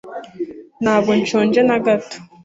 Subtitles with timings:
[0.83, 2.17] Ntabwo nshonje na gato.